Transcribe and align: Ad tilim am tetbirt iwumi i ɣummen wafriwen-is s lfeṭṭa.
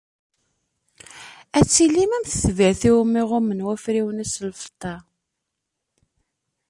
Ad 1.59 1.67
tilim 1.73 2.11
am 2.17 2.25
tetbirt 2.29 2.81
iwumi 2.89 3.17
i 3.21 3.23
ɣummen 3.29 3.63
wafriwen-is 3.67 4.33
s 4.41 4.43
lfeṭṭa. 4.49 4.95